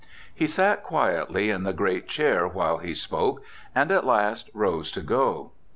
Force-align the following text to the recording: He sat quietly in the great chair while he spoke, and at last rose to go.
He 0.33 0.47
sat 0.47 0.81
quietly 0.81 1.51
in 1.51 1.61
the 1.61 1.73
great 1.73 2.07
chair 2.07 2.47
while 2.47 2.79
he 2.79 2.95
spoke, 2.95 3.43
and 3.75 3.91
at 3.91 4.03
last 4.03 4.49
rose 4.51 4.89
to 4.93 5.01
go. 5.01 5.51